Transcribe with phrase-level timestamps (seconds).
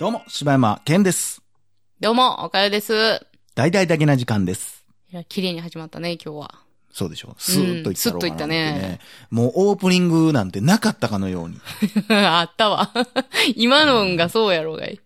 [0.00, 1.42] どうも、柴山健です。
[2.00, 3.26] どうも、おかよです。
[3.54, 4.84] 大々だけな時間です。
[5.12, 6.54] いや、綺麗に始まったね、今日は。
[6.92, 8.98] そうでしょスーッといったろうかなスッといったね
[9.30, 11.60] もうオープニングなんてなかったかのように。
[12.10, 12.92] あったわ。
[13.54, 15.00] 今のんがそうやろうがい。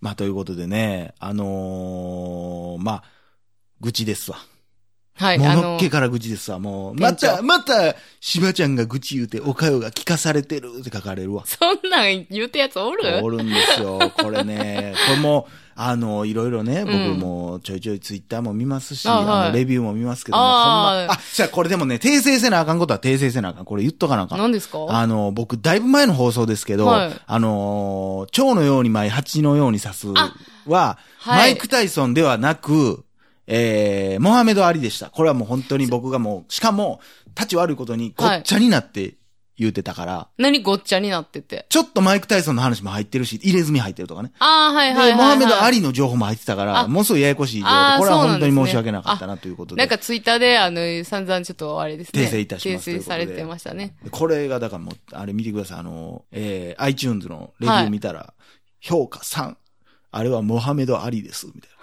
[0.00, 3.04] まあ、ということでね、あのー、まあ、
[3.80, 4.38] 愚痴ですわ。
[5.16, 6.58] はい、もののっけ、から愚痴ですわ。
[6.58, 11.44] もう、また、また、柴ちゃんが愚痴言うて、おかよが聞かされてるって書かれるわ。
[11.46, 13.02] そんなん言うてやつおる？
[13.24, 13.98] おるんですよ。
[14.14, 23.64] これね、 これも、あの、いろいろね、僕うんもちょいちょいツイッターも見ますし、あはいあの、レビューも見ますけども、ほんま、あ、じゃあこれでもね、訂正せなあかんことは訂正せなあかん。
[23.64, 24.38] これ言っとかなあかん。
[24.38, 24.86] 何ですか？
[24.88, 30.08] あの、僕、だいぶ前の放送ですけど、はいあのー、蝶のように舞い、蜂のように刺す
[30.66, 33.04] は、はいマイク・タイソンではなく、
[33.46, 35.10] えー、モハメド・アリでした。
[35.10, 37.00] これはもう本当に僕がもう、しかも、
[37.36, 39.16] 立ち悪いことにごっちゃになって
[39.58, 41.66] 言うてたから、何ごっちゃになってて？
[41.68, 44.32] ちょっとマイク・タイソンの話も入ってるし、入れ墨入ってるとかね。
[44.38, 45.14] ああ、はいはいはい、で、はい。
[45.16, 49.80] モハメド・アリの情報も入ってたから、あもうすぐややこしい情報これは本当に申し訳なかったなということで。
[49.80, 52.22] なんかツイッターで、あの、散々ちょっとあれですね。
[52.22, 53.96] 訂正いたします訂正されてましたね。
[54.02, 55.78] でこれが、だからもう、あれ見てください。
[55.78, 58.34] あの、えー、iTunes のレビュー見たら、
[58.80, 59.56] 評価3。
[60.12, 61.46] あれはモハメド・アリです。
[61.46, 61.76] みたいな。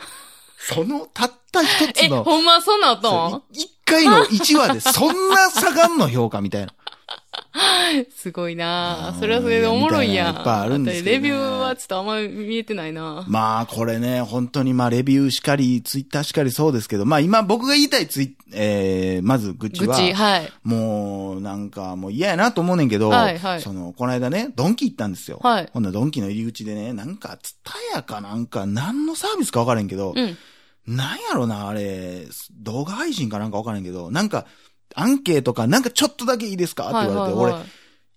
[0.65, 6.73] その、たった一つえ、の、ほんまそんなんあったそのうい一回の1話でそんな差がんの評価みたいな。
[8.15, 10.31] すごいなうんそれはそれでおもろいやん。
[10.31, 20.51] いなのいっぱいあるんですけどねレビューはちょっとあんま見えてないなまあ、これね、本当にまあ、レビューしかり、ツイッターしかりそうですけど、まあ今僕が言いたいツイえー、まず愚痴は、愚痴、はい。
[20.63, 25.39] もう、なんか、もう嫌やなと思うねんけど、はいはいその、この間ね、ドンキ行ったんですよ。
[25.41, 30.37] はいほんならドンキの入り口でね、なんか、ツタヤかなんか、何のサービスか分からんけど、うん。
[30.85, 34.45] なんやろな、あれ、動画配信かなんか分からんけど、なんか、
[34.95, 36.85] アンケートか、なんかちょっとだけいいですか？
[36.85, 37.53] って言われて、俺、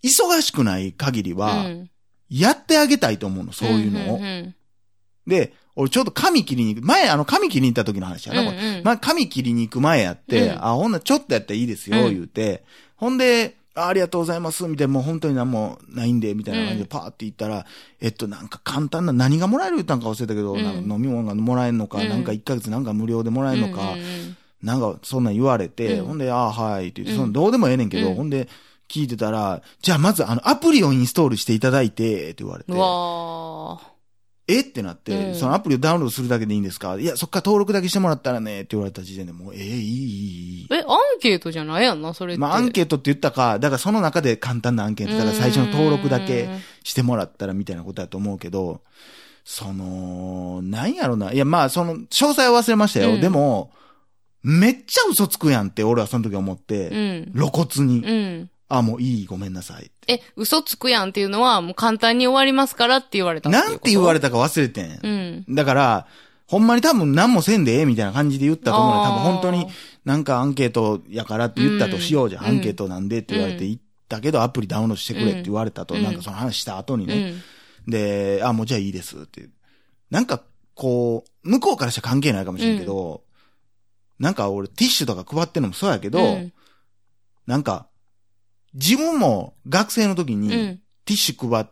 [0.02, 1.90] 忙しくない限りは、うん。
[2.28, 4.18] やってあげたいと思うの、そういうのを。
[4.18, 4.54] んん
[5.26, 8.56] で、俺ちょっと髪切りに行く、前あの髪切りに行った時の話やな、これ。
[8.56, 8.76] うん。
[8.78, 10.64] うんまあ、髪切りに行く前やって、うん。
[10.64, 12.14] あ、ほんならちょっとやったらいいですよ、うん。
[12.14, 12.64] 言うて。
[12.96, 16.88] ほんで、あありがとうございます、みたいな、もう本当に何もないんで、みたいな感じでうん。
[16.88, 17.66] パーって言ったら、
[18.00, 20.62] えっと、なんか簡単な、何がもらえる言ったんか忘れたけど、うん。
[20.64, 22.08] なんか飲み物がもらえるのか、うん。
[22.08, 26.06] なんか1ヶ月なんか無料でもらえるのか、うんうんなんかそんなん言われて、うん。
[26.06, 27.18] ほんで、ああ、はい、って言って、うん。
[27.18, 28.14] そのどうでもええねんけど、うん。
[28.16, 28.48] ほんで、
[28.88, 32.72] 聞いてたら、じゃあまずあの、アプリをインストールしていただいて、って言われて。
[32.72, 33.95] うわ
[34.48, 34.60] え？
[34.60, 36.96] ってなって、うんそのアプリをダウンロードするだけでいいんですか？
[36.98, 42.40] いや、そっから登録だけしてもらったらね、って言われた時点でもう、ええいい、いい、いえ、アンケートじゃないやんな、それって。
[42.40, 46.48] まあ、アンケートって言ったか、だからその中で簡単なアンケート、だから最初の登録だけ
[46.84, 48.82] してもらったらみたいなことだと思うけど、
[49.44, 51.32] その、なんやろな。
[51.32, 53.14] いや、まあ、その、詳細は忘れましたよ。
[53.14, 53.72] うんでも、
[54.42, 56.96] めっちゃ嘘つくやんって俺はその時思って、う
[57.30, 57.32] ん。
[57.32, 58.50] 露骨に、うん。
[58.68, 59.90] あ、もういい、ごめんなさい。
[60.08, 65.00] え、嘘つくやんっていうのは、もう簡単に終わりますからって言われたなんて言われたたか忘れてん。
[65.02, 65.08] う
[65.50, 65.54] ん。
[65.54, 66.06] だから、
[66.46, 69.02] ほんまに多分何もせんでええみたいな感じで言ったと思うね。
[69.04, 69.66] 多分本当に
[70.04, 72.44] なんかアンケートやからって言ったとしようじゃん。
[72.44, 73.78] うんアンケートなんでって言われて言っ
[74.08, 77.30] たけど、アプリダウンロードしてくれって言われたと、うんなんかその話した後にうね。
[77.32, 77.42] ん。
[77.90, 79.48] で、あ、もうじゃあいいですって。
[80.10, 80.42] なんか、
[80.74, 83.22] こう、向こうからしたら関係ないかもしれんけど、
[84.20, 86.52] なんか俺ティッシュとか配ってんのもそうやけど、うん
[87.46, 87.86] なんか、
[88.76, 90.80] 自分も学生の時に、うん。
[91.04, 91.66] ティッシュ配っ、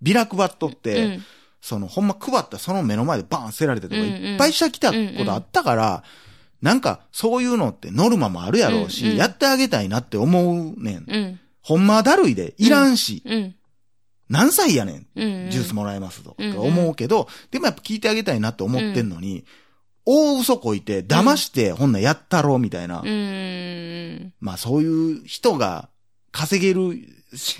[0.00, 1.22] ビラ配っとって、うん
[1.62, 6.02] その、ほんま配ったその目の前でバーン捨てられたとか、うんうんいっぱいした来たことあったから、
[6.60, 11.04] なんか、そういうのってノルマもあるやろうし、うんうんやってあげたいなって思うねん。
[11.06, 11.40] うん。
[11.62, 13.54] ほんまはだるいで、いらんし、うん。
[14.28, 15.50] 何歳やねん、うん。
[15.50, 19.44] ジュースもらえますと、うんうんと思うけど、でもやっぱ聞いてあげたいなって思ってんのに、
[20.04, 23.02] 大嘘こいて、騙して、ほんならやったろ、みたいな。
[23.04, 24.32] うん。
[24.40, 25.88] まあそういう人が
[26.32, 26.98] 稼げる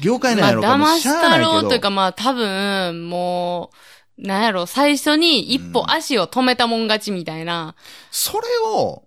[0.00, 1.52] 業界なんまあ、やろうかも騙しゃあしたないけど。
[1.52, 3.70] ろうというか、まあ、多分、も
[4.18, 7.74] う、なんやろ、最初に一歩足を止めたもん勝ちみたいな。
[8.10, 9.04] それを、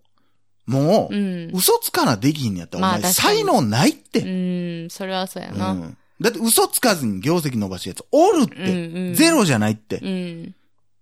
[0.66, 1.52] もう、うん。
[1.54, 4.22] 嘘つかなできんやったら、お前、まあ才能ないって。
[4.22, 5.72] うん、それはそうやな。
[5.72, 8.56] うんだって嘘つかずに業績伸ばすやつおるって。
[8.56, 9.98] うんうんゼロじゃないって。
[9.98, 10.56] うん。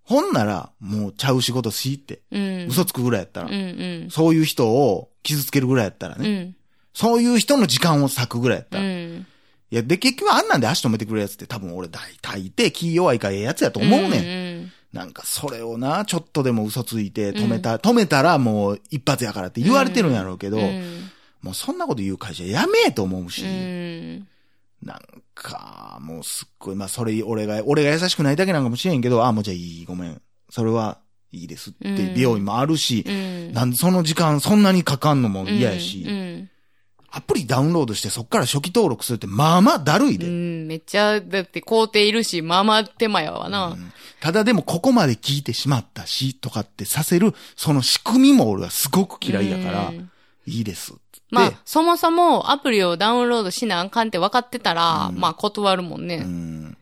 [0.04, 2.22] ほんなら、もうちゃう仕事しって。
[2.32, 2.68] うん。
[2.68, 3.48] 嘘つくぐらいやったら。
[3.48, 4.10] うんうん。
[4.10, 6.28] そういう人を傷つけるぐらいやったらね。
[6.28, 6.56] うん。
[6.94, 9.26] そういう人の時間を割くぐらいやったうん。
[9.74, 14.64] や、で、結局あんなんで足止めてくれるやつって多分俺大体いて気弱いからええやつやと思うねん。
[14.66, 14.72] ん。
[14.94, 21.12] なんかそれをな、ちょっとでも嘘ついて止めた、止めたらもう一発やからって言われてるんやろうけど、うん。
[21.42, 23.44] もうそんなこと言う会社やめえと思うし。
[23.44, 24.28] うん。
[24.84, 25.00] なん
[25.34, 30.22] か、もうすっごい、まあそれ、俺が、俺が優しくないだけなんかもしれんけど、あ、もうじゃあいい、ごめん。
[30.50, 31.00] それは
[31.32, 33.54] いいですって、うん美容院もあるし、うん。
[33.54, 36.50] なんでその時間そんなにかかんのも嫌やし、うん。
[37.16, 40.28] アプリダウンロードしてそっから初期登録するってまあまあだるいうで。
[40.28, 43.68] ん、めっちゃ、だって工程いるし、まあまあ手間やわな。
[43.68, 50.10] うんただでもここまで聞いてしまったし、とかってさせる、その仕組みも俺はすごく嫌いだから、うん
[50.46, 50.94] いいです。
[51.30, 56.18] まあで、そもそもアプリをダウンロードしなあかんって分かってたら、うんまあ断るもんね。
[56.18, 56.78] うん。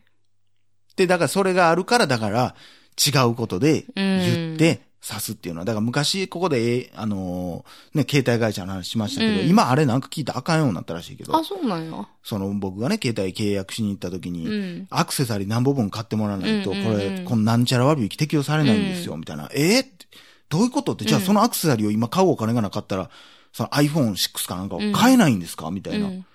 [0.95, 2.56] で、だからそれがあるから、だから
[3.04, 9.48] 違うことで言って刺すっていうのは、だから昔ここで、えあのーね、携帯会社の話しましたけど、うん。
[9.50, 12.07] 今あれなんか聞いたらあかんようになったらしいけどあ、、そうなんや。
[12.24, 14.88] その僕がね、携帯契約しに行った時に、うん。
[14.92, 17.15] アクセサリー何本分買ってもらわないと、こうんうんうん。
[17.15, 19.50] れ、このなんちゃら割引適用されないんですよ、みたいな。
[19.53, 19.80] え？
[19.80, 20.06] ーって
[20.50, 20.94] どういうこと？
[20.94, 21.25] って、じゃあうん。
[21.25, 23.09] そのアクセサリーを今買うお金がなかったら、
[23.53, 25.71] その iPhone6 かなんかを買えないんですか？
[25.71, 26.07] みたいな。
[26.07, 26.25] うん。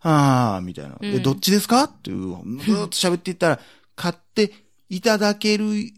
[0.00, 0.96] ああ、みたいな。
[1.00, 1.84] うどっちですか？
[1.84, 2.18] っていう、
[2.60, 3.60] ずーっと喋っていったら、
[3.96, 4.52] 買って
[4.88, 5.92] いただける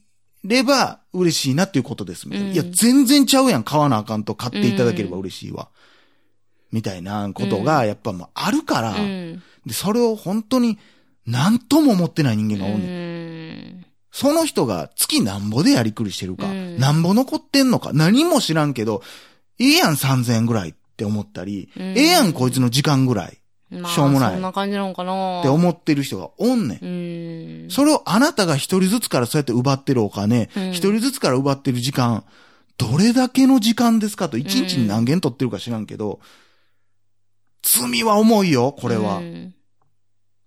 [0.44, 2.28] れば嬉しいなっていうことです。
[2.28, 2.48] みたいな。
[2.48, 3.64] うんいや、全然ちゃうやん。
[3.64, 5.68] 買わなあかんと買っていただければ嬉しいわ。
[6.72, 9.42] みたいなことが、やっぱもうあるから、うん。
[9.66, 10.78] で、それを本当に
[11.26, 12.90] 何とも思ってない人間がおんねん。
[12.90, 13.86] うん。
[14.12, 19.02] その人が月なんぼでやりくりしてるか、うんなんぼ残ってんのか、何も知らんけど、
[19.58, 23.39] ええやん3000円ぐらいって思ったり、うんええやんこいつの時間ぐらい
[23.70, 26.84] まあしょうもないそんな感じなのかなって思ってる人がおんねん。
[26.84, 27.70] うん。
[27.70, 32.24] それをあなたが一人ずつからそうやって奪ってるお金、うん一人ずつから奪ってる時間、
[32.78, 36.20] どれだけの時間ですかと、一日に何件取ってるか知らんけど、
[37.62, 39.18] 罪は重いよ、これは。
[39.18, 39.54] うん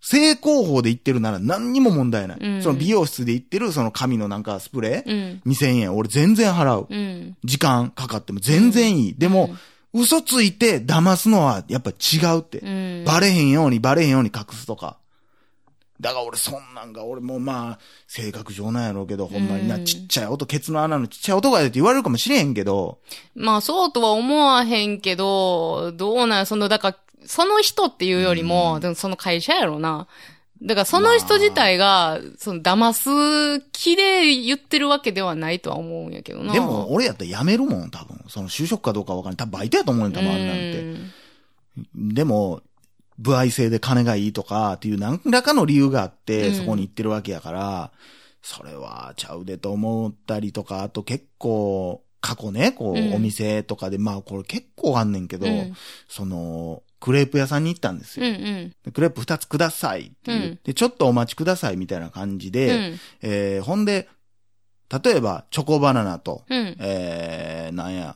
[0.06, 2.38] 正攻法で言ってるなら何にも問題ない。
[2.42, 5.52] うんその美容室で言ってるその髪のなんかスプレー、うん。
[5.54, 6.88] 2000円、俺全然払う。
[6.90, 7.38] うん。
[7.46, 9.16] 時間かかっても全然いい。
[9.18, 9.56] でも、
[9.94, 12.60] 嘘ついて騙すのはやっぱ違うって。
[12.60, 13.04] うん。
[13.06, 14.98] バレへんようにバレへんように隠すとか。
[16.02, 23.00] だから俺そんなんが、俺もまあ、性格上なんやろうけど、ほんまにな、うんちっちゃい音、ケツの穴のちっちゃい音がやでって言われるかもしれへんけど、
[23.36, 30.08] まあそうとは思わへんけど、どうなんやその、だから、その人っていうよりも、でもその会社やろな。
[30.62, 36.54] だからその人自体が、その騙す気で言ってるわけではないとは思うんやけどな。
[36.54, 38.24] でも俺やったら辞めるもん、多分。
[38.30, 39.38] その就職かどうかわかんない。
[39.38, 40.96] 多分バイトやと思うねん、多分あんなんて。
[41.96, 42.62] でも、
[43.20, 47.92] 部合制で金がいいとかっていう何らかの理由があって、うんそこに行ってるわけやから、
[48.42, 55.74] それはちゃうでと思ったりとか、あと結構、過去ね、こう、うんお店とかで、まあこれ結構あんねんけど、うん
[56.08, 58.26] その、クレープ屋さんに行ったんですうん。
[58.26, 58.36] うよ。
[58.38, 62.54] んでクレープ二つくださいって言うんって、ちょっとお待ちくださいみたいな感じうん。
[62.54, 63.00] で、うん。
[63.22, 64.08] えーほんで、
[65.04, 66.78] 例えば、チョコバナナと、うん。
[66.80, 68.16] えー、なんや、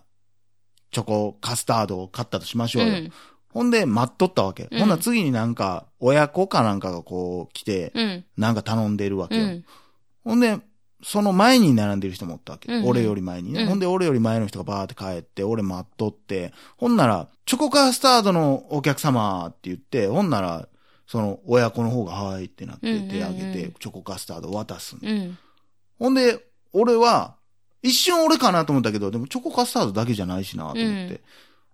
[0.92, 2.94] チョコカスタードを買ったとしましょうよ。
[2.94, 3.12] うん。
[3.50, 4.70] ほんで、待っとったわけ。
[4.72, 8.26] うんほんなら次になんか、親子かなんかがこう来て、うん。
[8.38, 9.44] なんか頼んでるわけよ。
[9.44, 9.66] うん。
[10.24, 10.60] ほんで、
[11.10, 12.72] その前に並んでる人もおったわけ。
[12.72, 13.62] うん俺より前にね。
[13.62, 20.68] うんほんで、俺より前の人がバーって帰って、俺待っとって、ほんなら、チョコカスタードのお客様って言って、ほんなら、
[21.08, 25.38] その親子の方が、はいってなって手挙げて、チョコカスタード渡すのうん。
[25.98, 27.36] ほんで、俺は、
[27.82, 30.82] 一瞬俺かなと思ったけど、でもチョコカスタードだけじゃないしなと思って。
[30.82, 31.20] うん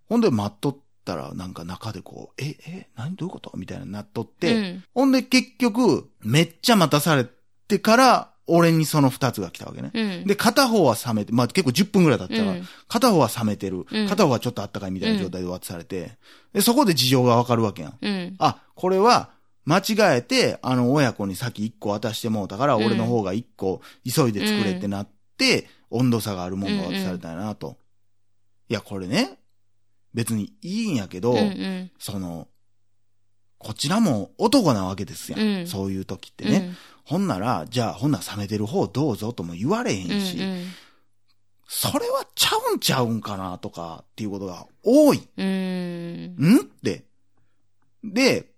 [0.10, 3.52] ほんで待っとったら、なんか中でこう、え、え、何どういうこと？
[3.56, 4.84] みたいになっとっうて、ん。
[4.94, 7.26] ほんで結局、めっちゃ待たされ
[7.68, 9.92] てから、俺にその二つが来たわけね。
[9.94, 10.26] うん。
[10.26, 16.18] で、片方は冷めて、まあ結構10分くらい経ってたから、うん片方は冷めてる、うん片方はちょっとあったかいみたいな状態で渡されて、
[16.54, 17.98] で、そこで事情がわかるわけやん。
[18.02, 18.36] うん。
[18.40, 19.30] あ、これは、
[19.66, 25.08] 間違えて、あの、親子に先一個渡してもうたから、うん俺の方が一個急いで作れってなっ
[25.38, 27.78] て、温度差があるもんが渡されたんやなと。
[28.68, 29.38] いや、これね、
[30.14, 31.92] 別にいいんやけど、うんうん。
[31.98, 32.48] その、
[33.58, 35.42] こちらも男なわけですやん。
[35.42, 36.74] うんそういう時ってね。
[37.04, 40.22] ほんなら、じゃあ、ほんなら冷めてる方どうぞとも言われへうんん。
[40.22, 40.66] し、うん
[41.76, 45.28] それはちゃうんちゃうんかなとかっていうことが多い。
[45.38, 46.36] うん。
[46.38, 47.06] んって。
[48.04, 48.52] で、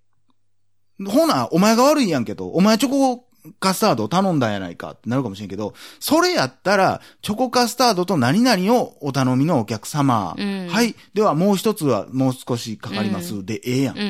[1.07, 3.25] ほな、お前が悪いやんけど、お前チョコ
[3.59, 10.35] カスタードを頼んだんやないかってなるかもしれんけど、それやったら、チョコカスタードと何々をお頼みのお客様。
[10.37, 10.95] うんはい。
[11.13, 13.45] ではもう一つはもう少しかかります。
[13.45, 14.07] で、ええやん,、うんう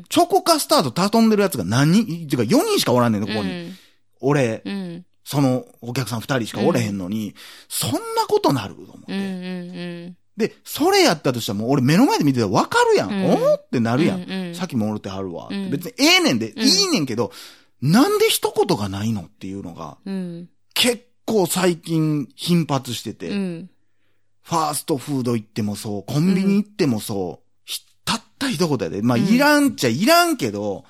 [0.00, 0.04] ん。
[0.08, 2.04] チョコカスタード頼んでるやつが何？
[2.04, 3.72] 人、てか4人しかおらんねんの、ここに。
[4.20, 4.72] 俺、うん。
[4.72, 5.04] うん。
[5.24, 7.34] そのお客さん2人しかおれへんのに、
[7.68, 9.12] そんなことなると思って。
[9.12, 9.24] うんう
[10.08, 13.10] んで、それやったとしたらもう俺目の前で見てたらわかるやん。
[13.10, 14.22] うんおーってなるやん。
[14.22, 15.48] うんうんさっきもおるてはるわ。
[15.50, 17.32] うん別にええねんで、うんいいねんけど、
[17.82, 20.14] なんで一言がないのっていうのが、うん。
[20.14, 20.48] うん。
[20.74, 23.70] 結構最近頻発してて、うん。
[24.42, 29.02] ファーストフード行ってもそう、コンビニ行ってもそう、ひたった一言やで。
[29.02, 30.84] まあ、うんいらんっちゃいらんけど、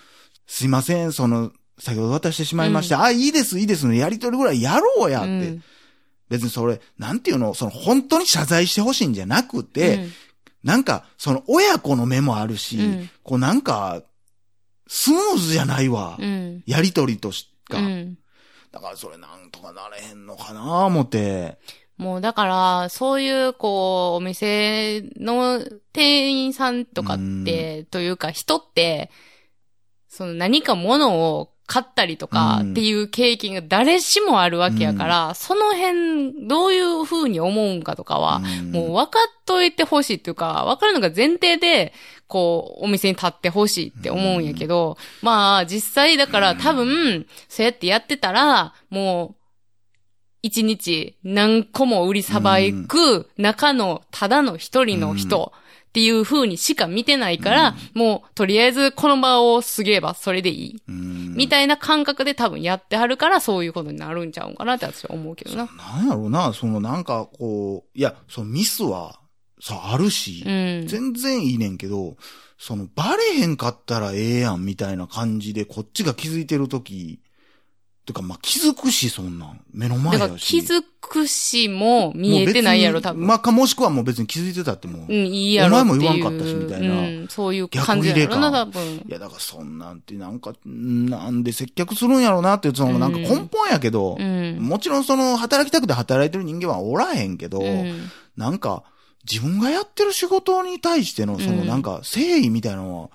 [0.47, 3.03] すいません、その、先ほど渡してしまいました。
[3.03, 5.29] あ、いいです、いいですのやりとりぐらいやろうやって。
[5.29, 5.63] うん
[6.29, 10.07] 別にそれ、なんていうの、その本当に謝罪してほしいんじゃなくて、
[10.63, 14.03] なんか、その親子の目もあるし、うんこうなんか、
[14.89, 16.17] スムーズじゃないわ。
[16.19, 16.63] うん。
[16.67, 17.79] やりとりとしか。
[17.79, 18.19] うん。
[18.73, 21.59] だからそれなんとかなれへんのかな思って。
[21.99, 25.61] もうだから、そういう、こう、お店の
[25.93, 29.11] 店員さんとかって、というか人って、
[30.09, 41.93] その何か物を買ったりとかうんっていう経験が誰しもあるわけやから、その辺、どういう風に思うんかとかは、うんもう分かっといてほしいっていうか、分かるのが前提で、
[42.29, 49.35] こう、お店に立ってほしいって思うんやけど、まあ、実際だから多分、そうやってやってたら、もう、
[50.43, 55.53] 一日何個も売りさばく中のただの一人の人
[55.89, 60.83] っていう風にしか見てないから、もうとりあえずこの場を過げばそれでいい。
[60.87, 61.35] うん。
[61.35, 65.67] みたいな感覚で多分やってはるからそういうことになるんちゃうんかなって私は思うけどな。
[65.67, 69.19] なんやろうな、そのなんかこう、いや、そのミスは、
[69.61, 70.87] さ、あるし、うん。
[70.87, 72.17] 全然いいねんけど、
[72.59, 77.21] そのバレへんかったらええやんみたいな感じでこっちが気づいてるとき、
[78.09, 79.61] てかまあ気づくし、そんなん。
[79.71, 80.63] 目の前だし。
[80.63, 83.27] 気づくしも見えてないやろ、多分。
[83.27, 85.03] まあかもしくはもう別に気づいてたってもう。
[85.09, 85.77] うん、いいやろ。
[85.81, 89.05] お前も言わんかったしみたいなうん、そういう感じやろな、多分い。
[89.09, 94.57] や、だからそんなんてなんか、なんで接客するんやろうなっていう、そのなんか根本やけど、うん。
[94.59, 98.85] もちろんその働きたくて働いてる人間はおらへんけど、うんなんか
[99.31, 101.67] 自分がやってる仕事に対してのそのうん。
[101.67, 103.11] なんか誠意みたいなのは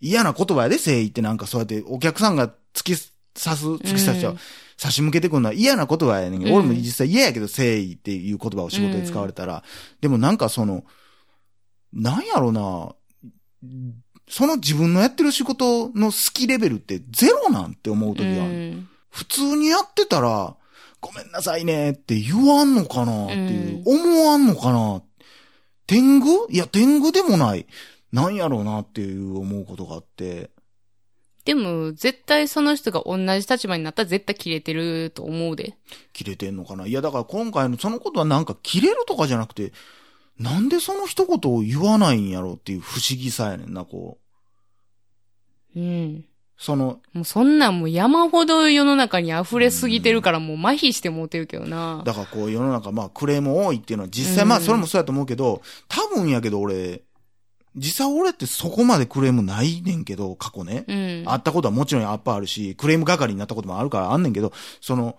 [0.00, 4.32] 嫌な言葉やで誠意ってなんかそうやってお客さんが突き刺す、突き刺しちゃう。
[4.32, 4.38] うん
[4.78, 9.64] 差し向けてくるのは嫌な言葉やねん俺も実際嫌やけど誠意っていう言葉を仕事で使われたら、
[10.00, 10.84] でもなんかその、
[11.92, 12.94] なんやろな、
[14.28, 18.52] その自分のやってる仕事の好きレベルってゼロなんて思う時がある。
[18.52, 18.88] うん。
[19.10, 20.54] 普通にやってたら、
[21.00, 25.02] ごめんなさいねって言わんのかなっていう、思わんのかな
[25.88, 26.46] 天狗？
[26.50, 27.66] いや、天狗でもない。
[28.12, 30.50] なんやろうなっていう思うことがあって。
[31.44, 35.74] でも、絶対その人が同じ立場になったら絶対切れてると思うで。
[36.12, 36.86] 切れてんのかな？
[36.86, 39.72] いや、だから今回のそのことはなんか切れるとかじゃなくて、
[40.38, 44.18] なんでその一言を言わないんやろうっていう不思議さやねんな、こ
[45.74, 45.80] う。
[45.80, 46.24] うん。
[46.58, 52.02] その、もうそんなんもう山ほど世の中に溢れすぎてるからもう麻痺してもうてるけどな。
[52.04, 57.02] だからこう世の中まあクレーム多いっていうのは実際うんまあそれもそうやと思うけど、多分やけど俺、
[57.76, 60.84] 実際俺ってそこまでクレームないねんけど、過去ね。
[60.88, 61.22] うん。
[61.26, 65.16] あったことはもちろんやっぱあるし、クレーム係になったこともあるからあんねんけど、その、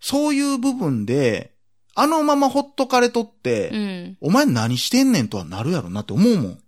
[0.00, 1.52] そういう部分で、
[1.94, 4.16] あのままほっとかれとって、うん。
[4.22, 6.58] お前何してんねんとはなるやろなって思うもん。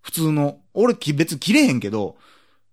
[0.00, 0.58] 普通の。
[0.74, 2.16] 俺き別に切れへんけど、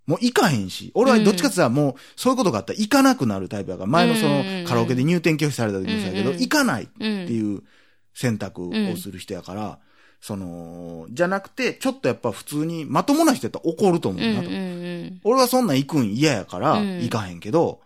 [0.05, 0.91] もう行かへんし。
[0.93, 7.27] 俺はどっちかって言ったらもう、そういうことがあったら行かなくなるタイプやから、前のそのうんカラオケで入店拒否された時もそうやけど、うん行かないっうん。
[7.27, 7.63] ていう
[8.13, 9.79] 選択をする人やから、
[10.21, 14.49] その、じゃなくて、ちょっとやっぱ普通にまともな人やったら怒ると思うなと。
[15.23, 17.81] 俺はそんなん行くん嫌やから、うん行かへんけど、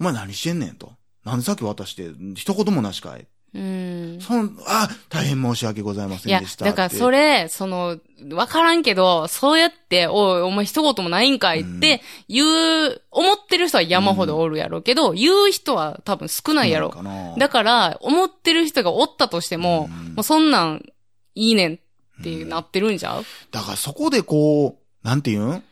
[0.00, 0.92] お前何してんねんと。
[1.24, 3.26] なんでさっき渡して、一言もなしかい。
[3.54, 4.18] うん。
[4.20, 6.64] そん、あ、大変申し訳ございませいやんでし、た。
[6.64, 7.98] だからそれ、その、
[8.32, 16.90] わからんけど、そうやって、おい、お前一言もないんかいって言う、思ってる人は山ほどおるやろうけど、言う人は多分少ないやろ。
[16.90, 17.36] かな。
[17.36, 20.14] だから、思ってる人がおったとしても、うん。
[20.14, 20.84] もうそんなん、
[21.36, 23.24] いいねんってなってるんじゃう？
[23.52, 25.62] だからそこでこう、なんて言うん？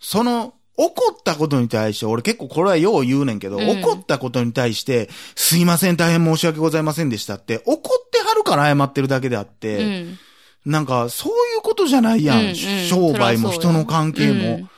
[0.00, 10.18] その、怒ったことに対して、俺結構これはよう言うねんけど、うん怒ったことに対して、すいません、大変申し訳ございませんでしたって、怒ってはるから謝ってるだけであっうて、ん。
[10.64, 12.38] なんか、そういうことじゃないやん。
[12.38, 14.54] うんうん商売も人の関係も。
[14.54, 14.68] うん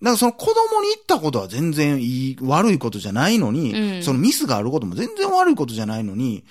[0.00, 6.44] だからその子供に言ったことは全然いい、悪いことじゃないのに、うんそのミスがあることも全然悪いことじゃないのに、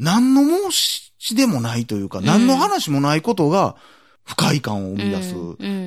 [0.00, 3.76] 何の申しでもないというか、ん何の話もないことが
[4.24, 5.34] 不快感を生み出す。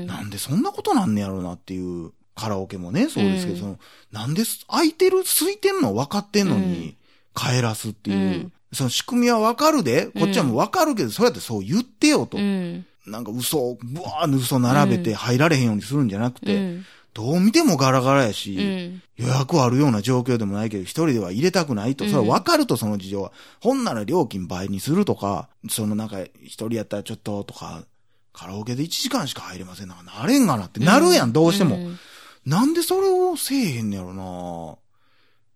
[0.07, 3.79] なんでそんなことなんねやろうなっていう、カラオケもね、そうですけど、うんその、
[4.11, 6.95] なんで空いてる、空いてんの分かってんのに、
[7.35, 12.37] 帰らすっていう、うんその仕組みは分かるで、こっちはもう分かるけど、そうやってそう言ってよと。
[12.37, 12.85] うん。
[13.05, 16.85] なんか嘘を、ブワーン嘘並べて入られへんようにするんじゃなくて、うん。
[17.13, 19.01] どう見てもガラガラやし、うん。
[19.17, 23.33] 予約あるような状況でもないけど、一人では入れたくないと、それは分かると、その事情は。
[23.59, 27.83] ほんなら料金倍にするとか、そのなんか、一人やったらちょっととか、
[28.31, 29.97] カラオケで1時間しか入れませんな。
[30.01, 31.75] なれんがなってなるやん、どうしても。
[31.75, 31.99] ん
[32.45, 34.77] なんでそれをせえへんねやろな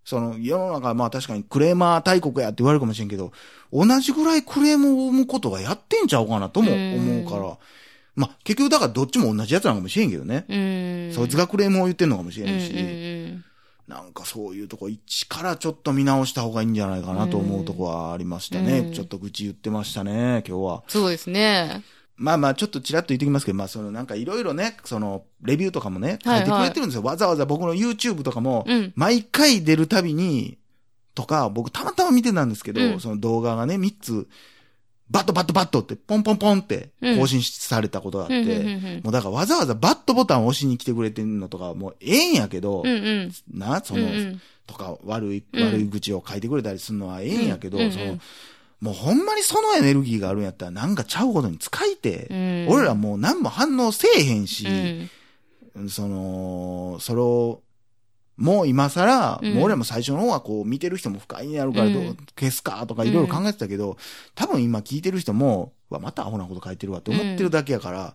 [0.05, 3.31] その、世の中、まあ確かにクレーマー大国やって言われるかもしれんけど、
[3.73, 7.57] 同じぐらいクレームを生むことがやってんちゃうかなとも思うから。
[8.15, 10.45] まあ結局だからどっちも同じやつなのかもしれんけどね。
[10.47, 10.55] う
[11.11, 11.13] ん。
[11.13, 12.71] そいつがクレームを言ってんのかもしれんし。
[12.71, 13.45] うんうん
[13.87, 18.79] なんかそういうとこ一からちょっと見直した方がいいんじゃないかなと思うとこはありましたね。
[18.79, 20.83] うんちょっと愚痴言ってましたね、今日は。
[20.87, 21.83] そうですね。
[22.17, 27.03] まあまあ、ちょっとちらっと言ってきますけど、まあそのなんかいろいろね、その、レビューとかもね、書はいはいいてくれてるんですよ。
[27.03, 28.93] わざわざ僕の YouTube とかも、うん。
[28.95, 30.57] 毎回出るたびに、
[31.13, 34.27] とか、僕たまたま見てたんですけど、うんその動画がね、3つ、
[35.09, 43.31] バットバットバットって、ポンポンポンって更新されたことがあって、もうだからわざわざバットボタンを押しに来てくれてるのとか、もうええんやけど、うんうん。
[43.51, 48.17] な、その、うんうんとか悪い、うん悪い口を書いてくれたりするのはええんやけど、うんうんその、
[48.85, 52.67] もうほんまにそのエネルギーがあるんやったらなんかちゃうことに使いて、うん。
[52.69, 54.67] 俺らもう何も反応せえへんし、
[55.73, 55.89] うん。
[55.89, 57.63] その、それを、
[58.37, 59.53] もう今更、うん。
[59.55, 63.97] もう俺らも最初の方はこう見てる人も不快になるからどう、うん消すかとかいろいろ考えてたけど、
[64.35, 68.13] 多分今聞いてる人も、うわ、またアホなこと書いてるわって思ってるだけやから、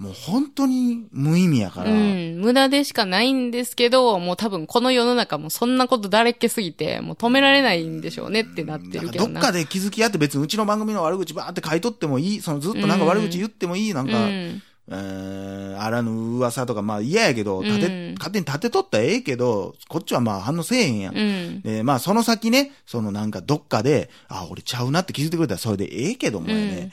[0.00, 2.40] もう本当に無意味やから、うん。
[2.40, 9.34] 無駄でしかないんですけど、もう多分この世の中もそんなことだらけすぎて、もう止められないんでしょうねってなってるけどな。
[9.34, 21.16] どっかで気づき合って別にうちの番組の悪口ばーって書いとってもいい、そのずっとなんか悪口言ってもいい、なんか、うんえー、あらぬ噂とか、まあ嫌やけど、立て、うん勝手に立てとったらええけど、こっちはまあ反応せえへんやん。
[21.16, 21.60] うん。
[21.60, 26.90] で、まあその先ね、そのなんかどっかで、あ、俺ちゃうなって気づいてくれたらそれでええけどもやね、なん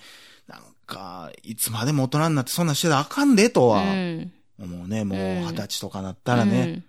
[0.87, 4.31] か、いつまでも大人になってそんなんしてたらあかんでとはうん。
[4.59, 5.03] 思うね。
[5.03, 6.83] もううん二十歳とかなったらね、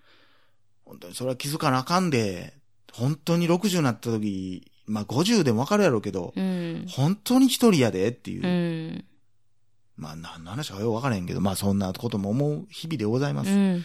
[0.87, 2.55] 本当にそれは気づかなあかんで、
[2.93, 6.87] 本当に60になった時、まあ50でもわかるやろうけど、うん。
[6.88, 8.47] 本当に一人やでっていう。
[8.47, 9.05] うん。
[9.97, 13.50] まあ何の話かよくわからへんけど、まあそんなことも思う日々でございます。
[13.50, 13.85] うん。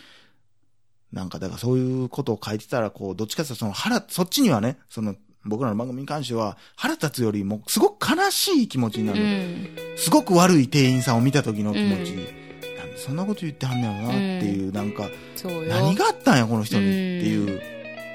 [1.12, 9.24] なんか、だからそういうことを書いてたら、こう、どっちかっていうとその腹、そっちにはね、その、僕らの番組に関しては、腹立つよりも、すごく悲しい気持ちになうる。
[9.24, 9.68] ん。
[9.98, 12.14] すごく悪い店員さんを見た時の気持ち。
[12.14, 12.44] うん
[12.78, 15.62] なんでそんなこと言ってはんねやろなっていう、なんか、そうよ。
[15.64, 16.98] 何があったんや、この人に、うんって
[17.30, 17.62] いう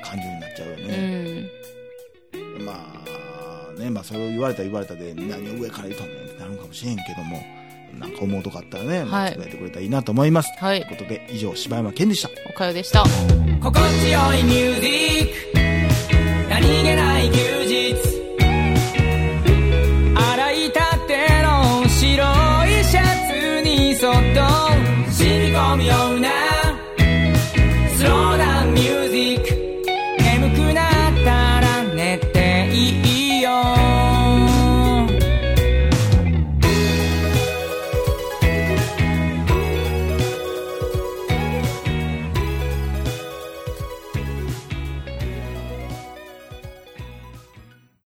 [0.04, 1.40] 感じになっちゃうようね。
[2.60, 2.64] ん。
[2.64, 2.72] ま
[3.76, 7.40] あ、ね、まあ、それを言われたら言われたで、何を上から言うとんねんってなるかもしれんけども、
[7.98, 10.50] なんか思うとこあったらね、まあはい伝えてくれたらいいなと思います。
[10.58, 12.28] はいということで、以上、柴山健でした。
[12.48, 13.04] おかよでした。
[13.62, 15.17] 心地よいミュージック